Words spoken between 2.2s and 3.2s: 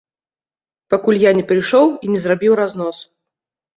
зрабіў разнос.